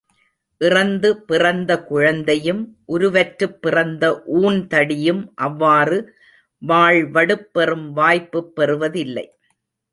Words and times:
இறந்து 0.61 1.09
பிறந்த 1.21 1.83
குழந்தையும், 1.83 2.63
உருவற்றுப் 2.85 3.61
பிறந்த 3.61 4.23
ஊன்தடியும் 4.33 5.27
அவ்வாறு 5.35 5.99
வாள் 6.61 7.11
வடுப்பெறும் 7.11 7.87
வாய்ப்புப் 7.91 8.59
பெறுவதில்லை. 8.59 9.27